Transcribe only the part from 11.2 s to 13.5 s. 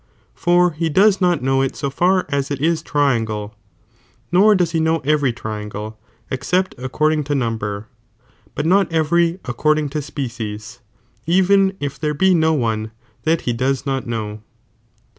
even if there be no one that